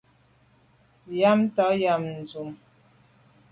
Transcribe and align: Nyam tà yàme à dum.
Nyam 1.15 1.39
tà 1.55 1.65
yàme 1.81 2.09
à 2.19 2.25
dum. 2.29 2.49